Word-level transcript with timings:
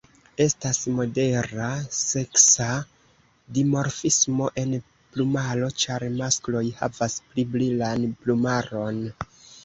Estas 0.43 0.77
modera 0.99 1.65
seksa 1.95 2.69
dimorfismo 3.57 4.47
en 4.61 4.73
plumaro, 5.17 5.69
ĉar 5.83 6.05
maskloj 6.15 6.63
havas 6.79 7.19
pli 7.27 7.45
brilan 7.57 8.09
plumaron. 8.25 8.99